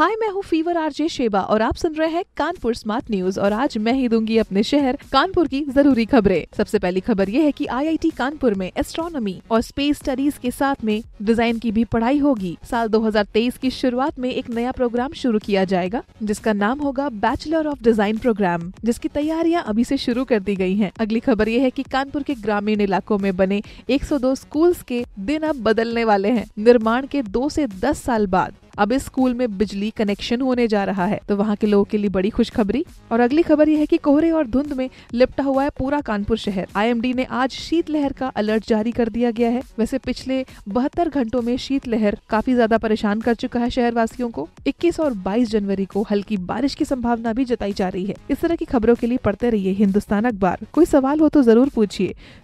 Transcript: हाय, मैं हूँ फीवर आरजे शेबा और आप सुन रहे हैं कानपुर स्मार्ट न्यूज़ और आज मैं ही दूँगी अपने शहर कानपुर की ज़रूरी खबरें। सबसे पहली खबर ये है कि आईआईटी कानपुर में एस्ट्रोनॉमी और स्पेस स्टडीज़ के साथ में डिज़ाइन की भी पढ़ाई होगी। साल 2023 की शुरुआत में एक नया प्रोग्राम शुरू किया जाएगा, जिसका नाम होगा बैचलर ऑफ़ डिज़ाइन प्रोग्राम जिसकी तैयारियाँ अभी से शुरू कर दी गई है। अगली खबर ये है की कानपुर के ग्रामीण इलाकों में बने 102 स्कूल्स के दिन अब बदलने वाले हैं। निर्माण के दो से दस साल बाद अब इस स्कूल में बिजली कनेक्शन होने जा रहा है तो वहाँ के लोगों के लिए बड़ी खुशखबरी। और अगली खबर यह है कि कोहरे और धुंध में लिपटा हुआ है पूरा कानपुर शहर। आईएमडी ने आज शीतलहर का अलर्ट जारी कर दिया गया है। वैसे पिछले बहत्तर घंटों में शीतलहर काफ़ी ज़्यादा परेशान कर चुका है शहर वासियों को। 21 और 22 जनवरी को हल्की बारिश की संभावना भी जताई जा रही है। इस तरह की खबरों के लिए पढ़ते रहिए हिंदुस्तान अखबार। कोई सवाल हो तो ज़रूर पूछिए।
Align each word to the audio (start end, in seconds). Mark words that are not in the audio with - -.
हाय, 0.00 0.14
मैं 0.20 0.28
हूँ 0.28 0.42
फीवर 0.42 0.76
आरजे 0.76 1.06
शेबा 1.08 1.40
और 1.42 1.62
आप 1.62 1.76
सुन 1.76 1.94
रहे 1.94 2.08
हैं 2.10 2.22
कानपुर 2.36 2.74
स्मार्ट 2.74 3.10
न्यूज़ 3.10 3.38
और 3.40 3.52
आज 3.52 3.76
मैं 3.78 3.92
ही 3.92 4.08
दूँगी 4.08 4.36
अपने 4.38 4.62
शहर 4.62 4.98
कानपुर 5.12 5.48
की 5.48 5.60
ज़रूरी 5.66 6.04
खबरें। 6.04 6.44
सबसे 6.56 6.78
पहली 6.78 7.00
खबर 7.00 7.28
ये 7.28 7.42
है 7.44 7.50
कि 7.52 7.66
आईआईटी 7.68 8.10
कानपुर 8.10 8.54
में 8.54 8.66
एस्ट्रोनॉमी 8.68 9.40
और 9.50 9.60
स्पेस 9.60 9.98
स्टडीज़ 9.98 10.38
के 10.42 10.50
साथ 10.50 10.84
में 10.84 11.02
डिज़ाइन 11.22 11.58
की 11.58 11.72
भी 11.72 11.84
पढ़ाई 11.86 12.18
होगी। 12.18 12.56
साल 12.70 12.88
2023 12.88 13.58
की 13.58 13.70
शुरुआत 13.70 14.18
में 14.18 14.30
एक 14.30 14.48
नया 14.50 14.72
प्रोग्राम 14.72 15.12
शुरू 15.14 15.38
किया 15.38 15.64
जाएगा, 15.64 16.02
जिसका 16.22 16.52
नाम 16.52 16.80
होगा 16.80 17.08
बैचलर 17.18 17.66
ऑफ़ 17.66 17.82
डिज़ाइन 17.82 18.18
प्रोग्राम 18.18 18.72
जिसकी 18.84 19.08
तैयारियाँ 19.10 19.64
अभी 19.64 19.84
से 19.84 19.96
शुरू 19.98 20.24
कर 20.24 20.40
दी 20.40 20.56
गई 20.56 20.76
है। 20.76 20.90
अगली 21.00 21.20
खबर 21.20 21.48
ये 21.48 21.60
है 21.60 21.70
की 21.70 21.82
कानपुर 21.82 22.22
के 22.22 22.34
ग्रामीण 22.38 22.80
इलाकों 22.80 23.18
में 23.18 23.34
बने 23.36 23.62
102 23.90 24.34
स्कूल्स 24.36 24.82
के 24.82 25.04
दिन 25.20 25.42
अब 25.42 25.62
बदलने 25.62 26.04
वाले 26.04 26.30
हैं। 26.30 26.48
निर्माण 26.58 27.06
के 27.06 27.22
दो 27.22 27.48
से 27.48 27.66
दस 27.78 28.02
साल 28.02 28.26
बाद 28.28 28.54
अब 28.80 28.92
इस 28.92 29.04
स्कूल 29.04 29.34
में 29.34 29.56
बिजली 29.58 29.90
कनेक्शन 29.90 30.40
होने 30.40 30.66
जा 30.68 30.84
रहा 30.84 31.06
है 31.06 31.18
तो 31.28 31.36
वहाँ 31.36 31.56
के 31.56 31.66
लोगों 31.66 31.84
के 31.84 31.98
लिए 31.98 32.10
बड़ी 32.10 32.30
खुशखबरी। 32.30 32.84
और 33.12 33.20
अगली 33.20 33.42
खबर 33.42 33.68
यह 33.68 33.78
है 33.78 33.86
कि 33.86 33.96
कोहरे 33.98 34.30
और 34.30 34.46
धुंध 34.46 34.72
में 34.72 34.88
लिपटा 35.14 35.44
हुआ 35.44 35.64
है 35.64 35.70
पूरा 35.78 36.00
कानपुर 36.00 36.38
शहर। 36.38 36.68
आईएमडी 36.76 37.12
ने 37.14 37.24
आज 37.24 37.50
शीतलहर 37.52 38.12
का 38.12 38.28
अलर्ट 38.36 38.68
जारी 38.68 38.92
कर 38.92 39.08
दिया 39.08 39.30
गया 39.30 39.50
है। 39.50 39.62
वैसे 39.78 39.98
पिछले 40.00 40.44
बहत्तर 40.68 41.08
घंटों 41.10 41.42
में 41.42 41.56
शीतलहर 41.58 42.18
काफ़ी 42.30 42.54
ज़्यादा 42.54 42.78
परेशान 42.78 43.20
कर 43.20 43.34
चुका 43.34 43.60
है 43.60 43.70
शहर 43.70 43.94
वासियों 43.94 44.30
को। 44.30 44.48
21 44.66 45.00
और 45.00 45.14
22 45.24 45.50
जनवरी 45.50 45.84
को 45.86 46.02
हल्की 46.10 46.36
बारिश 46.46 46.74
की 46.74 46.84
संभावना 46.84 47.32
भी 47.32 47.44
जताई 47.44 47.72
जा 47.72 47.88
रही 47.88 48.04
है। 48.04 48.14
इस 48.30 48.40
तरह 48.40 48.56
की 48.56 48.64
खबरों 48.64 48.94
के 48.94 49.06
लिए 49.06 49.18
पढ़ते 49.24 49.50
रहिए 49.50 49.72
हिंदुस्तान 49.74 50.24
अखबार। 50.24 50.66
कोई 50.72 50.86
सवाल 50.86 51.20
हो 51.20 51.28
तो 51.28 51.42
ज़रूर 51.42 51.68
पूछिए। 51.68 52.14